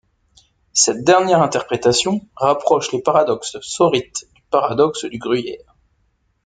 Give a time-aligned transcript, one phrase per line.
[0.73, 5.75] Cette dernière interprétation rapproche les paradoxes sorites du paradoxe du gruyère.